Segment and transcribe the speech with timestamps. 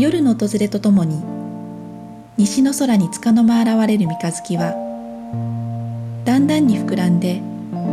[0.00, 1.22] 夜の訪れとともに
[2.38, 4.72] 西の空に束の間現れる三日月は
[6.24, 7.42] だんだんに膨らんで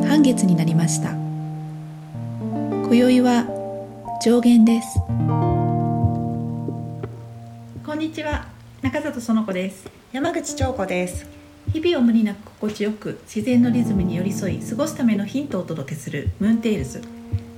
[0.08, 1.12] 半月になりました。
[1.12, 3.44] 今宵は
[4.24, 5.00] 上限です。
[7.86, 8.48] こんにちは。
[8.82, 9.90] 中里園子です。
[10.14, 11.26] 山口彫子です。
[11.74, 17.02] 日々を無理なく心地よく自然のリズムに寄り添い過ごすためのヒントをお届けするムーンテイルズ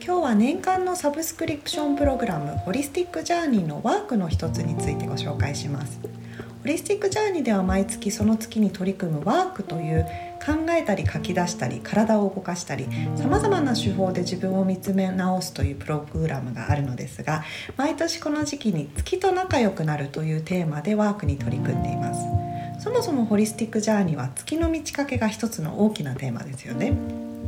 [0.10, 6.00] 今日は年間のサブスクリプションプログラムホリスティックジャーニーのワークの一つについてご紹介します。
[6.02, 6.09] ホ
[6.63, 10.08] リスティックジャーニーでは毎月その月に取り組むワークという
[10.44, 17.44] 考えたり書き出したり体を動かしたりさまざまな手法で自分を見つめ直すというプログラムがあるのですが
[17.78, 22.84] 毎年この時期に月と仲良くなるというテーマでワークに取り組んでいます。
[22.84, 26.94] そもそもホリスティックジャーニーは月の満ち欠けが一つの大きなテーマですよね。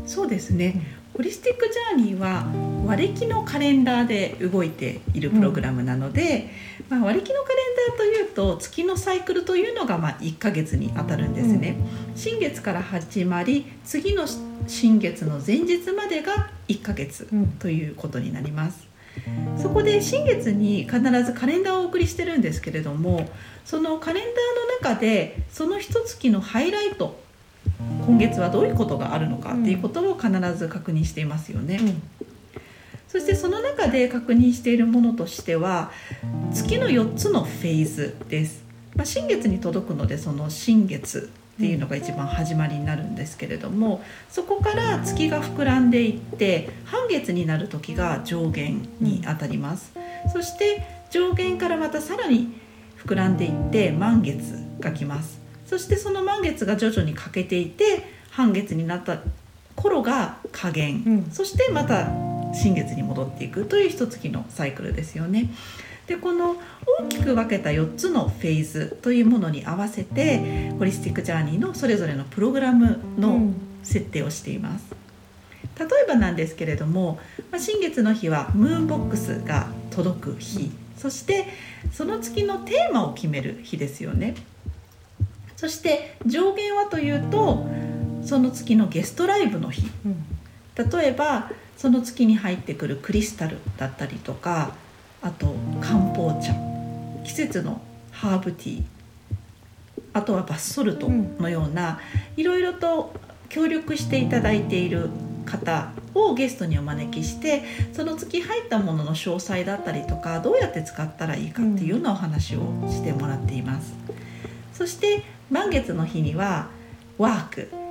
[0.06, 2.46] そうですね、ホリスティックジャーニーは
[2.86, 6.50] 割り木のカレンダーで動いているプログラムなので、
[6.90, 7.58] うん、まあ、割り木のカレン
[7.90, 11.76] ダーというと月のサイクルというのがまあ1ヶ月にあたるんですね、
[12.10, 14.26] うん、新月から始まり次の
[14.68, 17.28] 新月の前日までが1ヶ月
[17.60, 18.88] ということになります、
[19.56, 23.30] うん、そこで新月に必ずカレンダーをお送りしてるんですけれども
[23.66, 27.20] そのカレンダーの中でその一月のハイライト
[28.06, 31.80] 今月はどういうことがあるのかっていうことを必ず確認していますよね。
[31.82, 32.02] うん、
[33.08, 35.92] そしてその中で確認しているものとしては
[36.54, 38.64] 月の4つのフェーズです。
[38.96, 49.94] まあ、新月に届くのでその新月っていうのが一番始まりになるんですけれどもそこから月が膨らんでいって半月になる時が上限にあたります。
[50.34, 52.54] そして上限からまたさらに
[53.06, 55.41] 膨らんでいって満月が来ます。
[55.72, 59.22] そしてその満月が徐々に欠けていて半月になった
[59.78, 62.10] 頃が下限、うん、そしてまた
[62.54, 65.50] 新月に戻っていくという一月のサイクルですよね。
[66.08, 66.58] でこの
[67.00, 73.40] 大きく分けた4つのフェーズというものに合わせてホリスティック・ジャーニーのそれぞれのプログラムの
[73.82, 74.94] 設定をしています。
[75.80, 77.18] 例えばなんですけれども、
[77.50, 81.48] まあ、新月の日はムーンボックスが届く日そして
[81.94, 84.36] その月のテーマを決める日ですよね。
[85.62, 87.68] そして上限はというと
[88.24, 94.74] その月のゲストライブの日、うん、例えばその月に入ってくるクリスタルだったりとか
[95.22, 96.56] あと漢方茶。
[97.24, 97.80] 季節の
[98.10, 98.84] ハーブティー。
[100.14, 102.00] あとはバスソルトのような、
[102.36, 103.14] いろいろと
[103.48, 105.12] 協力していただいている
[105.46, 107.64] 方をゲストにお招きして
[107.94, 113.94] その月入ったものの詳細だったりとかどうやって使ったらいいかっていうようなお話をしてもらっています。
[114.74, 116.70] そして満月の日には
[117.18, 117.82] ワーク。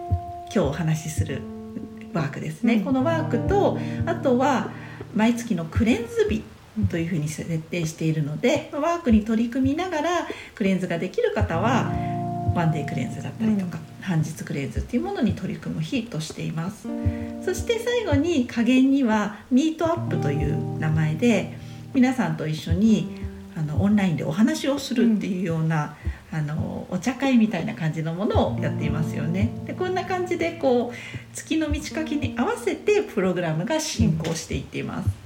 [0.53, 1.43] 今日お話しする
[2.13, 4.71] ワークですね、うん、このワークとあとは
[5.15, 6.43] 毎月のクレンズ日
[6.91, 10.11] というふうに設定しているのでワークに取り組みながら
[10.57, 11.93] クレンズができる方は
[12.55, 16.89] ワンデークレンズだったりとか、うん、半日クレンズっていうものに取り組む日としています。
[17.45, 21.57] そして最後に加減にはミートアップという名前で
[21.95, 23.21] 皆さんと一緒に
[23.57, 25.97] あのオンラインでお話をするっていうような、
[26.33, 29.51] あのお茶会みたいな感じのものをやっていますよね。
[29.67, 35.21] でこんな感じでこう月の満ち欠けに合わせてプログラムが進行していっています。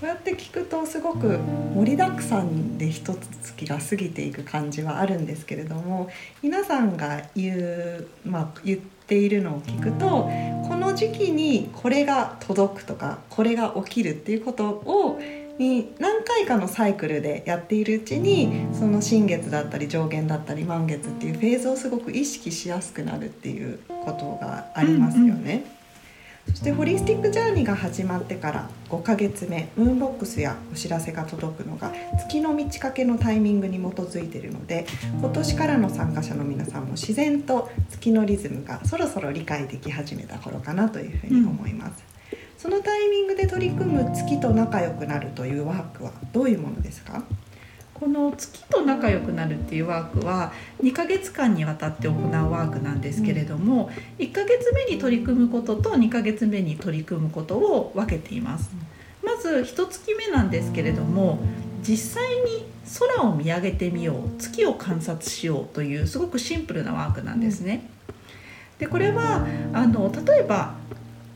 [0.04, 1.38] うやって聞くとすごく
[1.74, 6.10] 盛りだくさんで一月が過ぎていく感じはあるんですけれども
[6.42, 10.30] 皆さんが言う、まあ、言っているのを聞くと
[10.68, 15.18] この時期にこれが届くとかこれが起きるっていうことを
[15.58, 25.76] に何回かのサイクルでやっているうちにその新月だったり上限だったり満月っていうフェーズをすごく意識しやすくなるっていうことがありますよね。
[26.48, 34.86] そしてホリスティックジャーニーが始まってから5ヶ月目ムーンボックスやお知らせが届くのが月の満ち欠けのタイミングに基づいているので
[35.18, 42.15] 今年からの参加者の皆さんも自然と月のリズムがそろそろ理解でき始めた頃かなというふうに思います。
[42.66, 47.22] そのタイミングで取り組む月と仲良くなるというワークはどういうものですか？
[47.94, 50.52] この月と仲良くなるっていうワークは
[50.82, 58.68] 2ヶ月間にわたって行うワークなんですけれども、1ヶ月目に取り組むことと2ヶ月目に取り組むことを分けています。
[59.24, 61.38] まず1月目なんですけれども
[61.86, 62.66] 実際に
[63.16, 67.88] 空を見上げてみよう月を観察しようというすごくシンプルなワークなんですね。
[68.80, 70.74] でこれはあの例えば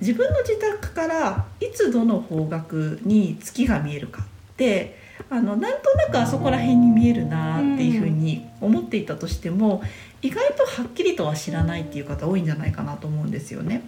[0.01, 4.99] 自分の自宅からいつどの方角に月が見えるかって
[5.29, 9.83] あのなんとなくあそこら辺に見えるなっていうふうに思っていたとしても、
[10.23, 13.83] 意外とはっきりとは知らないっていう方多いんじゃないかなと思うんですよね。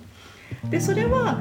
[0.70, 1.40] でそれは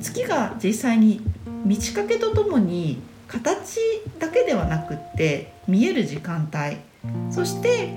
[0.00, 1.20] 月が実際に
[1.64, 3.78] 満ち欠けとともに形
[4.18, 6.76] だけではなくって見える時間帯
[7.32, 7.94] そして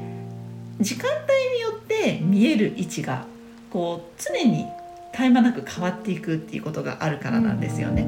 [0.79, 3.25] 時間帯によって見える位置が
[3.71, 4.65] こう常に
[5.15, 8.05] 絶え間なく変わっていくっていうことがあるからなんですよね。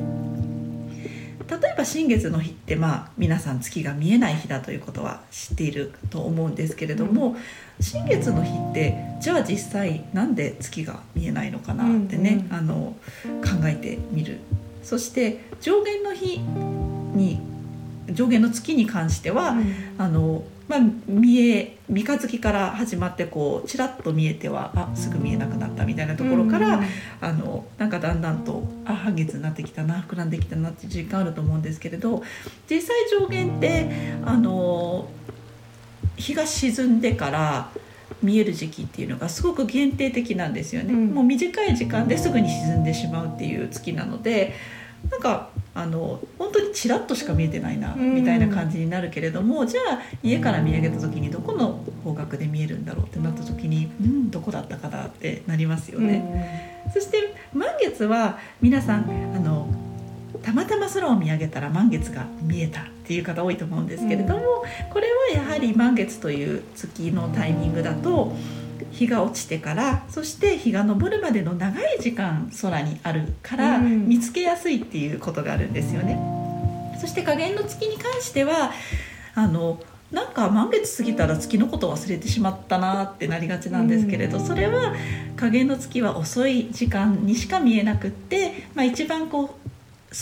[1.50, 7.38] 例えば新月の日ってまあ皆さん月が見えない日だということは知っていると思うんですけれども、うん、
[7.80, 12.95] 新月の日ってじゃあ実際なんで月が見えないのかなってね、うんうん、あの
[13.42, 14.39] 考えてみる。
[14.83, 17.39] そして上限の日に
[18.12, 19.65] 上限の月に関しては、うん、
[19.98, 26.86] あのまあ、見え三日月から始まってこうちらっと見えてはあすぐ見えなくなったみたいなところから、うん、
[27.21, 32.21] あのなんかだんだんとあ半月になってきたな膨らんできたなって実感あると思うんですけれど
[32.69, 33.89] 実際上限って
[34.25, 35.07] あの
[36.18, 37.69] 日が沈んでから
[38.21, 44.54] 見える時期っていうのがすごく限定的なんですよね、うん、もう短い時間ですぐに沈んでしまうっていう月なので
[45.09, 56.83] なんかあの本当にちらっとしか見えてないなみたいな感じになるけれども、うん、じゃあ家から見上げた時にどこの方角で見えるんだろうってなった時にうんどこだったかなってなりますよね。
[56.88, 59.01] うん、そして満月は皆さん
[59.35, 59.68] あの
[60.41, 68.35] たまたま空を見上げたら満月が見えたっていう方多いと思うんですけれども、うん、これはやはり満月という月のタイミングだと。
[68.91, 76.19] 日が落ちてからそして日が昇るまでの長い時間空にあるから見つけやすいっていうことがあるんですよね。
[77.00, 78.71] そして加減の月に関しては
[79.35, 79.79] あの
[80.12, 84.95] なんか満月過ぎたら月のこと忘れてしまったなってなりがちなんですけれどそれは
[85.35, 89.68] 加減の月は遅い時間にしか見えなくって、まあ、一番こう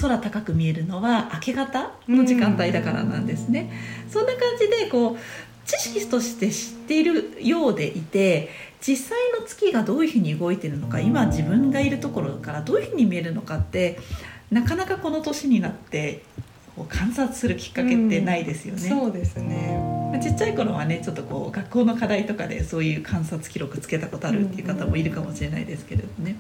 [0.02, 3.72] 空高く見えるのは明け方の時間帯だからなんですね。
[4.10, 5.18] そんな感じでこう
[5.66, 8.50] 知識として知っているようでいて
[8.86, 14.00] 実際の月がどういうふうに動いてるのか今自分がいるところからどういうふうに見えるのかって
[14.52, 16.24] なかなかこの年になって
[16.90, 18.90] 観察するきっかけってないですよね。
[18.90, 26.36] うん、そうですねちっちゃい頃はねちょっとこう学校の課題とかでそういう観察記録つけたことあるっていう方もいるかもしれないですけれどね。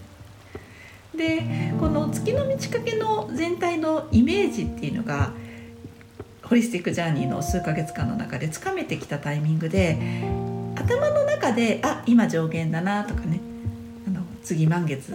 [1.16, 5.32] でこの月の満ち欠けの全体のイメージっていうのが
[6.48, 9.98] ホリスティック・ジャーニーの数ヶ月間の中でつかめてきたタイミングで
[10.76, 13.40] 頭の中であ今上限だなとかね
[14.08, 15.14] あの次満月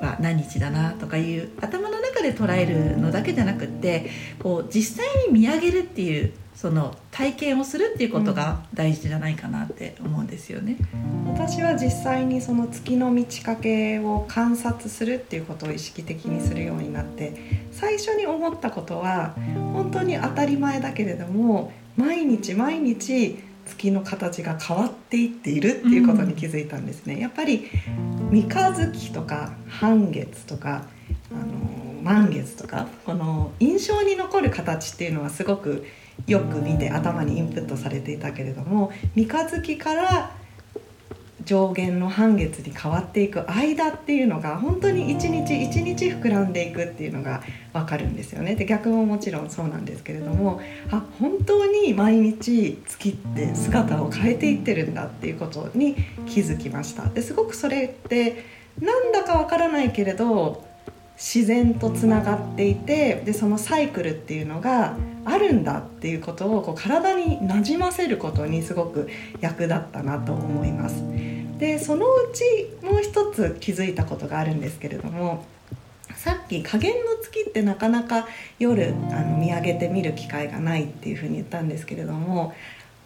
[0.00, 4.10] は何日だなとかいう頭の中で捉えるのだけじゃなくって
[4.40, 10.76] こう実際に見上げるっていうその体験をするっていうことが大事じゃないかなって思うんですよね。
[11.26, 19.34] 私は実際にその月の満ち欠けを観察するっていうことを意識的にするようになって最初に思ったことは
[19.72, 23.36] 本当に当たり前だけれども毎日毎日
[23.66, 27.18] 月の形が変わっていっているっていうことに気づいたんですね。
[27.18, 27.68] やっぱり
[28.30, 30.86] 三日月とか半月とか
[31.32, 35.86] あの満月とかこの印象に残る形っていうのはすごく
[36.26, 40.30] よく見て頭にインプットされていたけれども三日月から
[41.44, 47.42] 上限の半月に変わっていく間っていうのが本当に一日一日膨らんでいくっていうのが
[47.72, 48.54] 分かるんですよね。
[48.54, 50.60] で逆ももちろんそうなんですけれども
[50.90, 55.96] あ本当に毎日月って姿を変えていってるんだっていうことに
[56.26, 57.06] 気づきました。
[57.08, 58.44] ですごくそれって
[58.80, 60.64] なんだか分からないけれど
[61.16, 69.08] 自然とつながっていてでそのサイクルっていうのがあるんだっていうことをこう体になじませることにすごく
[69.40, 71.02] 役立ったなと思います。
[71.58, 75.44] でそのうちもう一つ気づいたことがあるんですけれども
[76.16, 78.26] さっき加減の月ってなかなか
[78.58, 82.54] 夜あの見上げてみる機会がないっていうふうに言ったんですけれども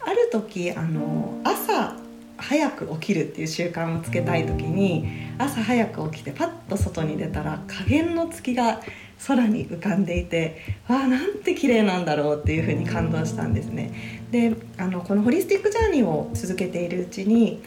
[0.00, 1.94] ある時あの朝
[2.38, 8.80] 早く起きるっていう習慣をつけたい時に朝早く起きてパッと外に出たら加減の月が
[9.26, 14.22] 空に浮かんでいてわあなんて綺麗なんだろうっていうふうに感動したんですね。
[14.30, 17.62] であのこのホリスティックジャーニーを続けているうちに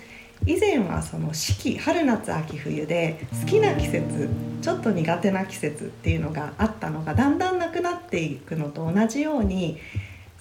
[0.45, 4.29] 以前はその四季春夏秋冬で好きな季節
[4.61, 9.77] ちょっと苦手な季節っていうのがあったのがだんだんなくなっていくのと同じように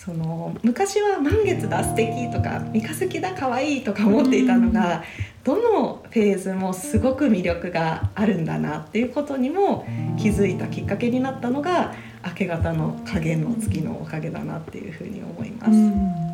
[0.03, 5.05] その昔は満月だ素敵とか三日月だ可愛いとか思っていたのが、
[5.45, 9.85] どのフェーズもすごく魅力があるんだなっていうことにも
[10.19, 16.30] 気づいたきっかけになったのが明け方の加減の月のおかげだなっていうふうに思います。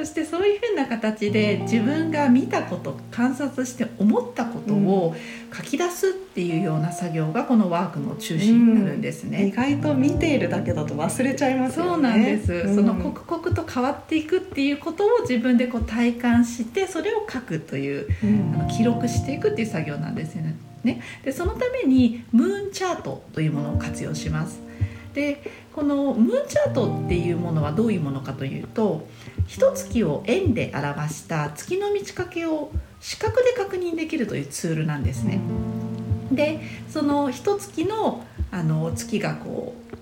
[0.00, 5.14] そしてそういうふうな形で自分が見たこと観察して思ったことを
[5.54, 11.90] 書き出すっていうような作業がこのワークの中心になるんですね、うん、意外と見ているだけだと忘れちゃいますよね。
[11.90, 20.56] そうなんです、うん、その刻々と変わっていくっていうことを自分でこう体感してそれを書くという、うん、あの記録していくっていう作業なんですよね。
[20.82, 21.02] ね。
[21.22, 24.60] でそのためにムーンチャートというものを活用します。
[25.12, 25.42] で
[25.74, 29.06] このムーンチャートっていうものはどういうものかというと
[29.46, 35.40] 一月を円で表した月の満ち欠けを視覚で確認できるというツールなんですね。
[36.32, 39.96] でその一月のあの月がこう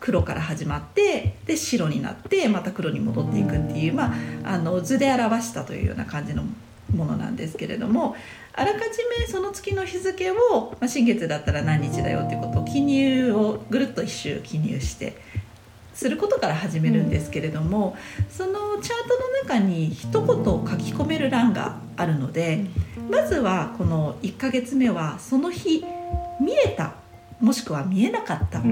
[0.00, 4.12] 黒から始まってで白になってまた黒に戻っていくっていう、ま
[4.44, 6.44] あ、あの図で表したというような感じの
[6.94, 8.16] ものなんですけれども
[8.52, 8.84] あらかじ
[9.20, 10.36] めその月の日付を、
[10.80, 15.16] まあ、新月だったら何日だよっていうことを記入をぐるっと一周記入して
[15.94, 22.64] することから始めるんですけれども、うん、そのチャートの中に一言書き込める欄があるので、
[23.10, 25.84] まずはこの1ヶ月目はその日
[26.40, 26.94] 見えた
[27.40, 28.62] もしくは見えなかった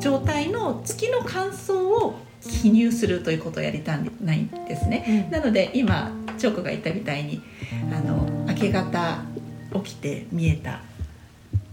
[0.00, 5.28] 状態の月の感想を記入するということをやりたいんですね。
[5.30, 7.42] なので今チョークが言ったみたいに
[7.92, 9.22] あの明け方
[9.84, 10.80] 起きて見えた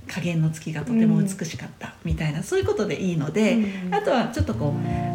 [0.08, 4.70] 加減の月がとても美しかったみたいな、うん、そういうことでいいので、うん、あとはちょっとこう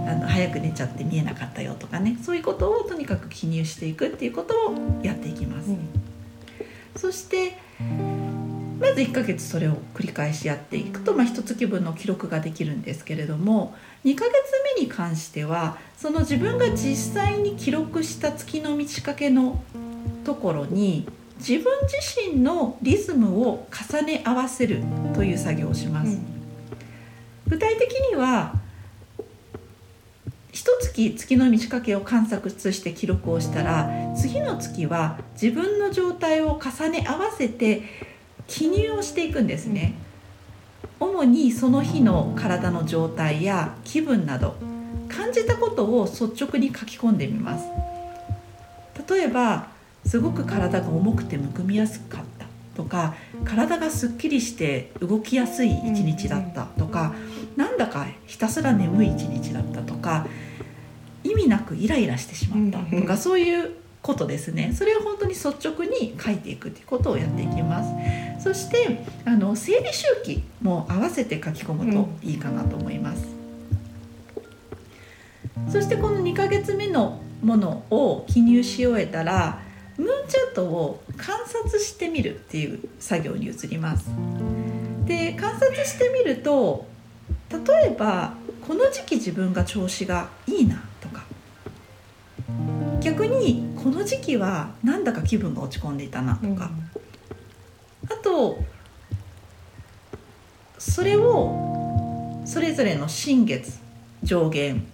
[0.09, 5.71] あの早く寝ちゃって見えなかったよとかねそういうことをとにかく記入していくっていうことをやっていきます。
[5.71, 5.79] うん、
[6.97, 7.57] そして
[8.81, 14.35] まず1ヶ月それを繰り返しやっていくと、まあ、1月分の記録ができるんですけれども2ヶ月
[14.77, 19.63] 目に関してはその自分が実際に記録した月の満ち欠けの
[20.29, 21.09] ところに
[21.39, 24.83] 自分自身のリズムを重ね合わせる
[25.15, 26.19] という作業をします。
[27.47, 28.53] 具体的には
[30.53, 37.85] 一月月の満ち欠けを観察して記録をしたら次の月は自分の状態を重ね合わせて
[38.47, 39.95] 記入をしていくんですね。
[41.01, 44.57] 主にその日の体の状態や気分など
[45.09, 47.65] 感じたことを率直に書き込んでみます。
[49.09, 49.78] 例えば
[50.09, 57.15] すごく体が重くてむくみやすかったとか体がすっきりして動きやすい一日だったとか、
[57.57, 60.27] なんだかひたすら眠い一日だったとか
[61.25, 64.73] 意味なくイライラしてしまったとか、そういうことですね。
[64.75, 67.91] それを本当に率直に書いていくということをやっていきます。
[68.39, 73.27] そしてあの生理周期も合わせて書き込むといいかなと思います、
[75.67, 79.61] うん、そしてこの2ヶ月目のものを記入し終えたら
[79.99, 84.09] ムーンチャートを観察してみるっていう作業に移ります。
[85.05, 86.87] で観察してみると
[87.51, 88.35] 例えば
[88.67, 91.25] この時期自分が調子がいいなとか。
[93.01, 96.71] 逆にこの時期はなんだか気分が落ち込んでいたなとか、
[98.05, 98.59] うん、あと
[100.79, 103.79] それをそれぞれの新月
[104.23, 104.87] 上限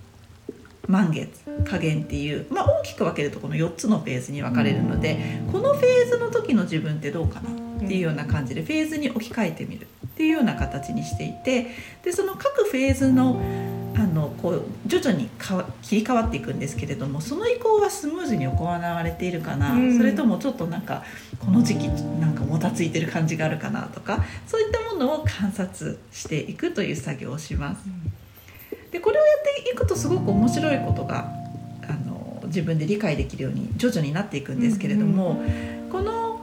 [0.87, 11.71] 満月下限っていう、まあ、大きく分けるとこの4つのフェーズに分かれるので、うん、このフェーズの時の自分ってどうかなっていうような感じでフェーズに置き換えてみるっていうような形にしていて
[12.03, 13.41] でその各フェーズの
[13.97, 21.05] あのこう徐々にか切り替わっていくんですけれどもその移行はスムーズに行われているかな、うん、それともちょっとなんか
[21.39, 27.83] この時期なんかもたついてる感じがあるかなとかそういったものを観察していくという作業をします。
[28.95, 31.31] でこれをやっていくとすごく面白いことが
[31.83, 35.43] あの自分で理解できるように徐々になっていくんですけれども、
[35.85, 36.41] うん、この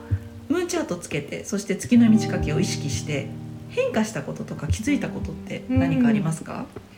[0.49, 3.29] ムーンチャートつけてそして月の満ち欠けを意識して
[3.69, 6.91] 変化したこととか気づいたことって何かありますか、うん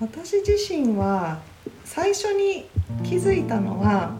[0.00, 1.40] 私自身は
[1.84, 2.66] 最初に
[3.04, 4.16] 気づいたのは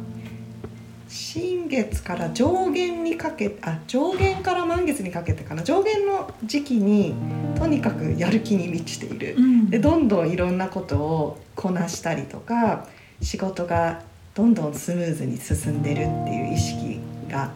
[1.14, 5.62] 新月から上限にかけあ上限から満月にかけてかな。
[5.62, 7.14] 上限の時期に
[7.56, 12.88] とにかくやる気に満ちている、うん、でどんどんいろんなことをこなしたりとか
[13.23, 14.02] 仕事が
[14.35, 16.99] どんどんスムーズに進んでるっていう意識
[17.30, 17.52] が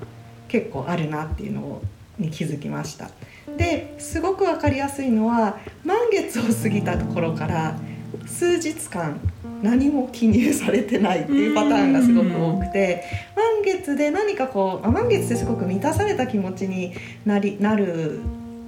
[0.47, 1.83] 結構あるなっていうの
[2.17, 3.11] に気づきました。
[3.57, 7.77] ですごく分かりやすいのは満月を過ぎたところから
[8.25, 9.19] 数日間
[9.62, 16.93] 何も記入されてないっていうパターンがすごく多くて満月で何かこう満月ってすごく満たされた気持ちに
[17.25, 18.21] なりなる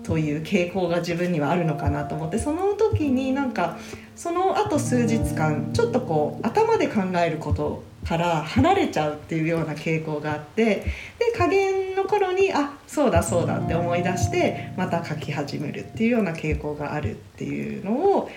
[0.02, 3.78] という傾向が自分にはあるのかなと思ってその時になんか
[4.16, 10.84] その後数日間ちょっとこう頭で考えることから離れちゃうっていうような傾向があって
[11.18, 18.30] で加減の頃にあそうだそうだって思い出してまた書き始めるっていうような傾向があるっていうのを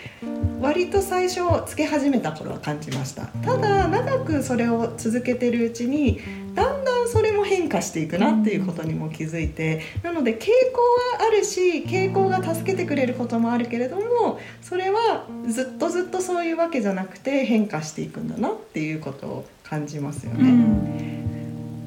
[0.61, 6.19] 割と最初つけ始めた頃は感じましたただ長くそれを続けてるうちに
[6.53, 10.81] だんだんそれも変化していくなっていうことにも気づいてなので傾向
[11.17, 21.22] はあるし傾向が助けてくれることもあるけれどもそれはずっとずっとそういうわけじゃなくて変化していくんだなっていうことを感じますよね。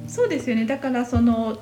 [0.07, 0.65] うん、そうですよね。
[0.65, 1.61] だからその傾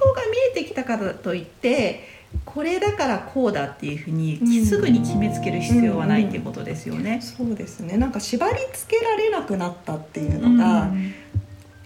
[0.00, 4.64] 向が見えてきたからといってこれだからこうだっていうふうにうん。
[4.64, 7.20] すぐに決めつける必要はないっていうことですよね。
[7.20, 7.96] そうですね。
[7.96, 11.12] なんか縛り付けられなくなったっていうのが、うん。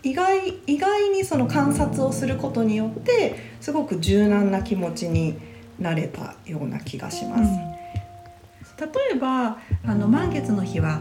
[0.03, 5.39] 意外意外にその観察をすることによってすごく柔軟な気持ちに
[5.79, 7.45] なれたような気がします。
[8.79, 11.01] 例えばあの満月の日は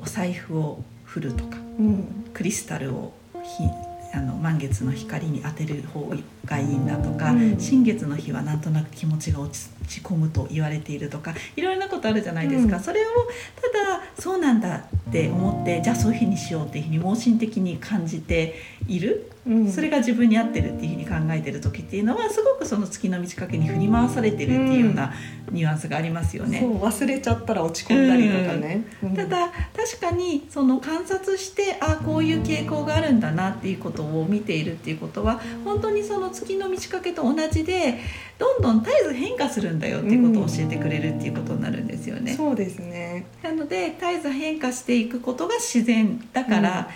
[0.00, 2.24] お財布を振るとかうん。
[2.32, 3.12] クリスタルを
[3.44, 6.12] ひあの満月の光に当てる方
[6.44, 7.58] がいいんだとか、うん。
[7.58, 12.82] 新月の日はなんとなく気持ちが落ち込むと言われているとかいろいろなことあるじゃないですか、うん。
[12.82, 13.08] それを
[13.56, 14.76] ただそうなんだ
[15.08, 18.54] って思ってじゃあそういうふうにしようっていうふうに盲信的に感じて
[18.86, 25.12] いる、うんそれが自分に合ってるっていうふうに考えてる時っていうのはすごくその月の満ち欠けに振り回されてるっていうような
[25.50, 26.60] ニュアンスがありますよね。
[26.60, 28.84] そう忘れちゃったら落ち込んだりとかね。
[29.02, 37.98] うんただ確かにその観察してあこういう傾向があるんだなっていうことを見ているっていうことは本当にその月の満ち欠けと同じで
[38.38, 42.34] どんどん絶えず変化するんだよっていうことを教えてくれるっていうことになるんですよね。
[42.34, 43.26] そうですね。
[43.42, 46.88] なので絶えず変化していくことが自然だから、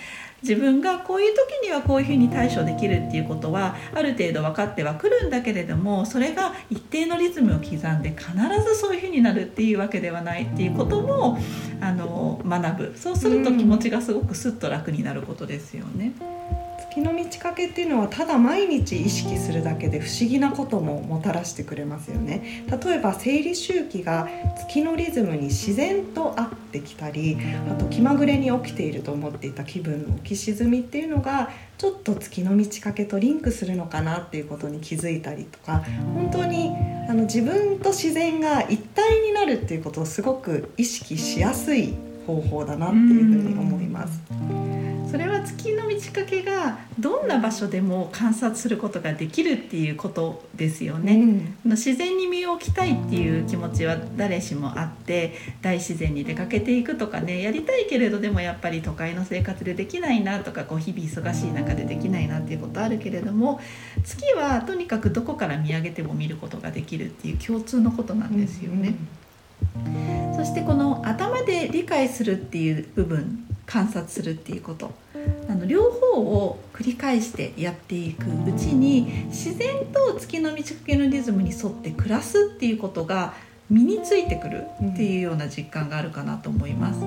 [0.42, 8.32] 自分がこういう時にはこういうふうに対処できるっていうことはある程度分かってはくるんだけれどもそれが一定のリズムを刻んで必
[8.64, 11.38] ずそういうふうになるっていうわけではないっていうことも
[11.80, 16.12] あの学ぶそうすると気持ちがすごくスッと楽になることですよね。
[16.96, 24.26] 月の満ち欠けっていうのはただ毎日意識するだけで不思議なことももたらしてくれますよね例えば生理周期が
[24.56, 27.36] 月のリズムに自然と合ってきたり
[27.70, 35.84] あと気まぐれに起きていると思っていた気分の浮き沈みっていうのがちょっと月の満ち欠けとリンクするのかなっていうことに気づいたりとか
[36.14, 36.70] 本当に
[37.10, 41.94] あの自分と自然が一体になるっていうことをすごく意識しやすい
[42.26, 44.65] 方法だなっていうふうに思います。
[45.10, 51.14] それは月の満ち欠けがどんな場所でも観察することができるっていうことですよね。
[51.64, 63.60] うん自然に身を置きたいっていう気持ちは誰しもあって大自然に出かけていくとかねやりたいけれどでもやっぱり都会の生活でできないなとかこう日々忙しい中でできないなっていうことあるけれども
[64.04, 68.94] 月はとにかくどこから見上げても見ることができるっていう共通のことなんですよね。
[70.36, 74.92] そしてこの頭で理解するっていう部分観察するっていうこと
[75.48, 83.34] あの両方を繰り返してやっていくうちに自然と月の満ち欠けのリズムに沿って暮らすっていうことが
[83.68, 87.00] 身についてくるっていうような実感があるかなと思います。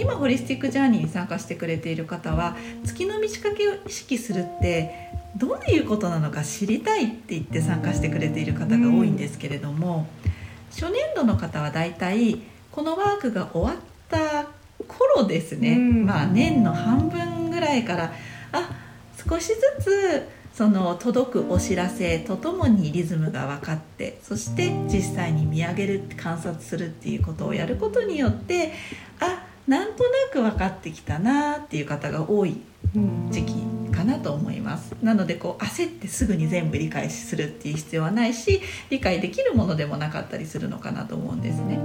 [0.00, 10.06] 今ホリスティックジャーニーに参加してくれている方は月の満ち欠けを意識するってどういうことなのか知りたいって言って参加してくれている方が多いんですけれども、
[10.70, 12.40] 初年度の方はだいたい
[12.70, 14.48] このワークが終わった
[14.84, 16.06] 頃ですね、うん。
[16.06, 18.12] まあ年の半分ぐらいから
[18.52, 18.70] あ
[19.28, 28.72] 少しずつその届くお知らせとともにリズムが分かってそして実際に見上げる観察するっていうことをやることによって
[29.20, 32.50] あなんとなく分かってきたなっていう方が多い。
[32.50, 32.60] うん
[33.30, 33.54] 時期
[33.94, 34.94] かなと思います。
[35.02, 41.78] なのでこう焦ってすぐに全部理解するっていう必要はないし理解できるものでもなかったりするのかなと思うんですね。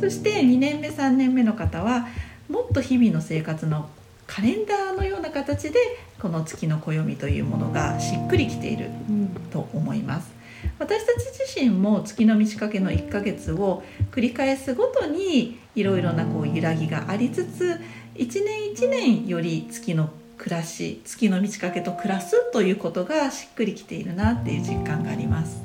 [0.00, 2.08] そして2年目3年目の方は
[2.48, 3.88] もっと日々の生活の
[4.26, 5.78] カレンダーのような形で
[6.20, 9.28] この月の暦というものがしっくりきているうん。
[9.50, 10.36] と思います。
[10.78, 17.80] 私たち自身も月の満ち欠けの1ヶ月を繰り返すごとにいろいろなこう揺らぎがありつつ
[18.14, 25.62] 一年一年より月の暮らし月の満ち欠けと暮らすということがしっくりきているなっていう実感があります。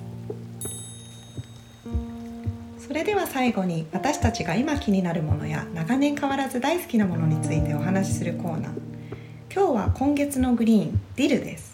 [2.80, 8.72] それでは最後に私たちが今気になるものや長年変わらず大好きなものについてお話しするコーナー。
[9.54, 11.71] 今日は今月のグリーンディルです。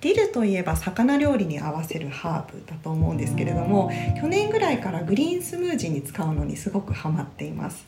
[0.00, 7.86] ディルといえば魚料理に合わせるハーブだと思うんですけれども去年ぐらいからグリーンスムージーに使うのにすごくハマっています。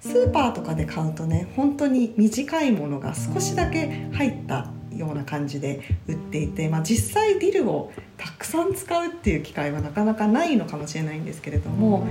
[0.00, 12.06] スーパーとかで買うとね本当に短いものが少しだけ入ったような感じで売っていて、まあ、実際ディルをたくさん使うっていう機会はなかなかないのかもしれないんですけれども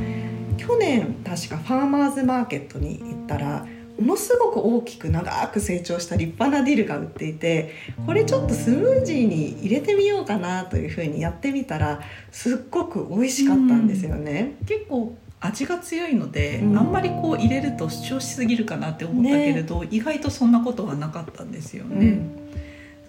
[0.57, 3.65] 去年確かファーマーズマーケットに行ったら
[3.99, 7.73] ものすごく大きく長く成長した立派なディルが売っていて
[8.05, 14.55] これちょっとスムージーに入れてみようかなというふうにやってみたらすっごく美味しかったんですよね。
[14.65, 22.07] 結構味が強いので、うんあんまりこう入れると主張しすぎるかなって思ったけれど、意外とそんなことはなかったんですよね。
[22.07, 22.39] うん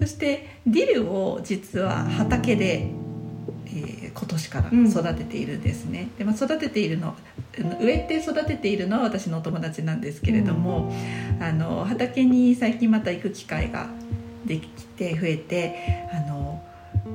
[0.00, 2.90] そしてディルを実は畑で、
[3.74, 7.16] えー今年から育てているんですね、でまあ、育てているの
[7.80, 10.92] 植えて育てているのは私のお友達なんですけれども、
[11.40, 13.88] あの畑に最近また行く機会が
[14.44, 16.62] できて増えてあの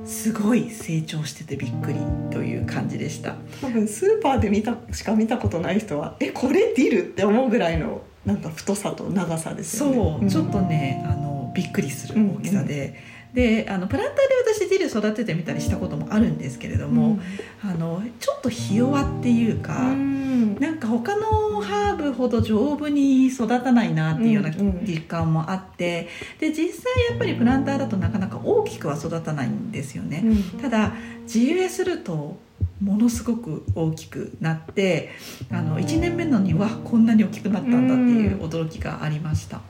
[0.05, 1.99] すごい成長しててびっくり
[2.31, 3.35] という感じでした。
[3.61, 9.95] 多分スーパーで見たしか見たことない人はえこれディルって思うぐらいのなんか太さと長さですよね。
[9.95, 10.29] そう、ん。
[10.29, 12.95] ちょっとねあのびっくりする大きさで、
[13.35, 17.19] であのプランターで私ディル育ててみたりしたこともあるんですけれども、
[17.61, 20.55] あのちょっとひ弱っていうか、うん。
[20.59, 24.85] なんか他のハーブほど丈夫に育たないなっていうようなうんうん。
[24.85, 26.07] 実感もあって
[26.39, 30.21] で実際やっぱりプランターだとなかなか大きくは育たないんですよね。
[30.23, 30.61] うん。
[30.61, 30.93] ただ
[31.27, 32.37] 地植えすると
[32.81, 35.09] ものすごく大きくなって
[35.51, 39.61] あの1年目のにはこんなに大きくなったんだっていう驚きがありました、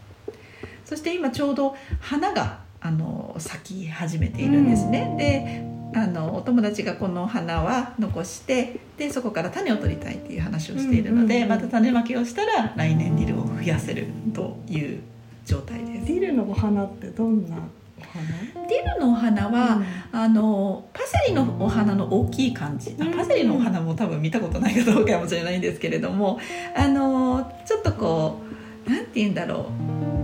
[0.86, 11.62] そして今ちょうど花があの咲き始めているんですね、であのお友達がこの花は残してでそこから種を取りたいっていう話をしているので、うんうんうん。
[11.62, 15.00] また種まきをしたら来年ディルを増やせるという
[15.48, 16.06] 状態です。
[16.06, 17.56] ディルのお花ってどんな
[17.98, 18.68] お花？
[18.68, 23.14] ディルのお花は、あのパセリのお花の大きい感じ、あうん。
[23.14, 26.40] パセリのお花も多分見たことないかどうかもしれないんですけれども
[26.76, 28.42] あのちょっとこ
[28.88, 29.72] うなんて言うんだろ
[30.12, 30.15] う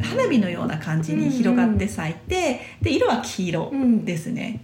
[0.00, 4.04] 花火のような感じに広がって咲いて、で色は黄色うん。
[4.04, 4.60] ですね。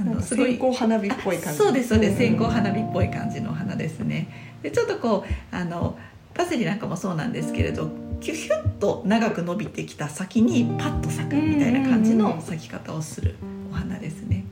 [0.00, 1.60] あなんかすごい線香花火っぽい感じ。
[1.60, 2.16] あそうですそうです、ん。
[2.16, 4.28] 線香花火っぽい感じのお花ですね。
[4.62, 5.98] でちょっとこうあの
[6.34, 13.36] パセリなんかもそうなんですけれどキュヒュッと長く伸びてきた先にパッと咲くみたいな感じの咲き方をする
[13.72, 14.44] お花ですね。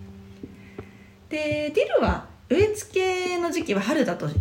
[1.29, 4.33] でディルは植え付けの時期は春だとよ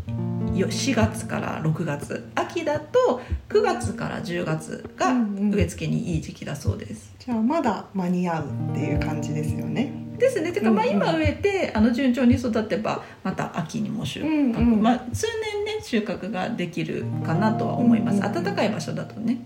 [0.65, 2.29] 4月から6月。
[2.35, 5.51] 秋だと9月から10月がうんうん。
[5.53, 9.91] 植え付けにいい時期だそうです、じゃあまだ間に合うっていう感じですよね。
[10.17, 10.51] ですね。
[10.51, 10.89] てかまあうん。
[10.89, 14.81] うん今植えてあの順調に育てばまた秋にも収穫、うんうん。
[14.81, 18.43] まあ、数年ね収穫ができるかなとは思います、うんうんうん。
[18.43, 19.37] 暖かい場所だとね。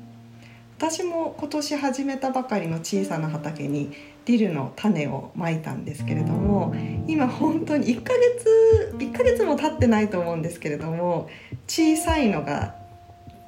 [0.78, 3.91] 私も今年始めたばかりの小さな畑に
[4.26, 6.76] ディルの種をまいたんですけれども
[7.08, 11.30] 今本当に1ヶ月1ヶ月も経ってないと思うんですけれども
[11.68, 12.76] 小さいのが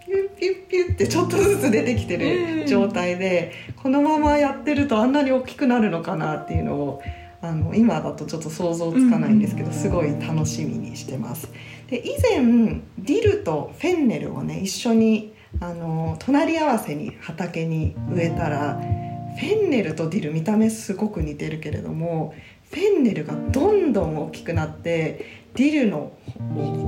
[0.05, 7.01] ピュッピュッピュッってちょっとずつ出てきてる状態でこのままやってるとあんなに大きくなるのかなっていうのを
[7.41, 11.49] あの今だとちょっと想像つかないんですけどすごい楽しみにしてます。
[11.89, 18.81] で以前ディルとフェンネルをね一緒にあの隣り合わせに畑に植えたら
[19.37, 22.33] フェンネルとディル見た目すごく似てるけれども
[22.71, 26.11] フェンネルがどんどん大きくなってディルの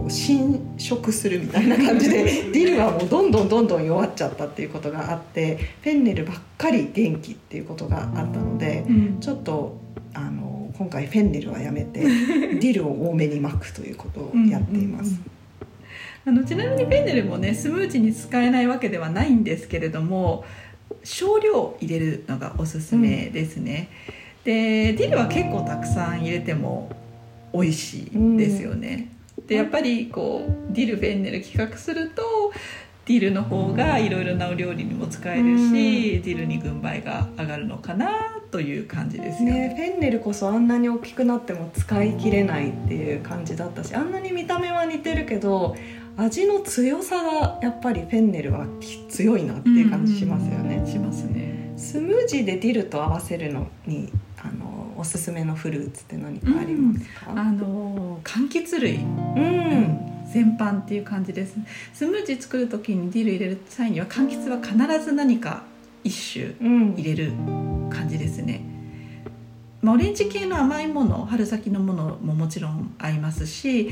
[0.10, 8.84] 侵食するみたいな感じで ディルはもうどんどんどんどん弱っちゃったっていうことがあってフェンネルばっかり元気っていうことがあったので
[9.20, 9.78] ちょっと
[10.14, 15.20] あの今回フェンネルはやめて ディルを多めに巻くということをやっています。
[16.28, 20.44] あのちなみにペンネルもねスムージーに使えないわけではないんですけれども
[21.04, 23.90] 少量入れるのがおすすめですね、
[24.44, 26.92] でディルは結構たくさん入れても
[27.54, 29.10] 美味しいですよね、
[29.48, 32.52] でやっぱりこうディルフェンネル企画すると
[33.06, 39.68] ディルの方がいろいろなお料理にも使えるし、ディルに軍配が上がるのかなという感じですよね。
[39.70, 45.76] ね、フェンネルこそあんなに大きくなっても使い切れないっていう感じだったしあんなに見た目は似てるけど
[46.18, 48.66] 味の強さがやっぱりフェンネルは
[49.10, 51.74] 強いなっていう感じしますよね、しますね。
[51.78, 58.96] スムージーでディルと合わせるのにあのおすすめのフルーツって何かありますか、あの柑橘類。
[58.96, 60.12] うん。
[60.32, 61.56] 全般っていう感じです。
[61.94, 65.64] スムージー作る時にディル入れる際には柑橘は必ず何か
[66.04, 66.94] 一種うん。
[66.94, 67.32] 入れる
[67.90, 68.62] 感じですね、
[69.82, 73.92] まあ、オレンジ系の甘いもの春先のものももちろん合いますし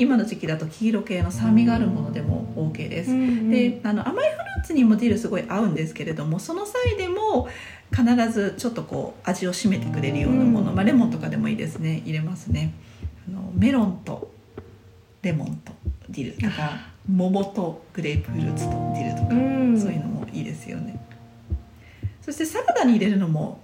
[0.00, 3.10] 今の時期だと黄色系の酸味があるものでも OK です、
[3.50, 7.48] であの甘いフルーツにもディルすごい合うんですけれどもその際でも
[7.94, 10.76] 必ずちょっとこう味を締めてくれるようなもの、うん。
[10.76, 12.02] まあ、レモンとかでもいいですね。
[12.04, 12.72] 入れますね。
[13.28, 14.30] あのメロンと
[15.22, 15.72] レモンと
[16.08, 19.80] ディルとか桃とグレープフルーツとディルとか、うん。
[19.80, 21.04] そういうのもいいですよね。
[22.22, 23.60] そしてサラダに入れるのも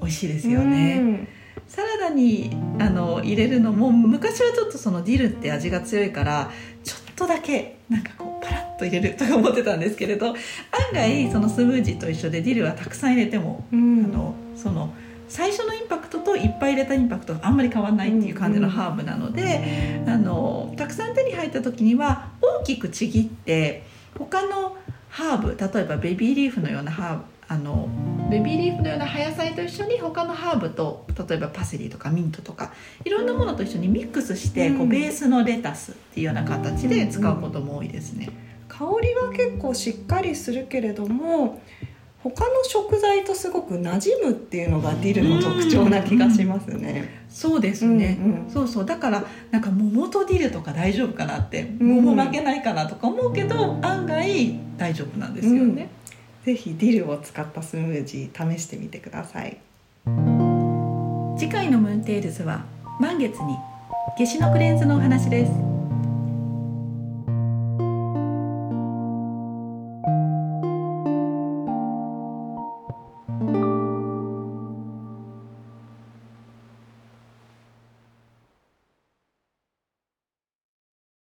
[0.00, 1.28] 美味しいですよね、うん
[1.70, 6.50] サラダにあの入れるのも昔はちょっとそのディルって味が強いから
[6.82, 10.34] ちょっとだけなんかこうパラッと入れるとか思ってたんですけれど案
[10.92, 14.04] 外そのスムージーと一緒でディルはたくさん入れても、うん。
[14.04, 14.92] あのその
[15.28, 23.84] 最初のインパクトといっぱい入れたインパクトがあんまり変わらないっていう感じのハーブなので、あのたくさん手に入った時には大きくちぎって
[24.18, 24.76] 他の
[25.08, 27.88] ハーブ例えばベビーリーフのようなハーブあの
[28.30, 32.72] ベビーリーフのような葉野菜と一緒に他のハーブと例えばパセリとかミントとか
[33.04, 38.28] いろんなものと一緒にミックスして、こううんベースのレタスっていうような形で使うことも多いですね。
[38.68, 41.60] 香りは結構しっかりするけれども
[42.22, 47.24] 他の食材とすごく馴染むっていうのがディルの特徴な気がしますね。
[47.28, 48.50] そうですね、うんうん。
[48.50, 48.86] そうそう。
[48.86, 52.04] だからなんか桃とディルとか大丈夫かなってうん。
[52.04, 55.88] 桃負けないかなとか思うけど、案外大丈夫なんですよね、
[56.44, 59.58] ぜひディルを使ったスムージー試してみてください。
[61.38, 62.64] 次回のムーンテールズは
[63.00, 63.56] 満月に
[64.18, 65.69] 夏至のクレンズのお話です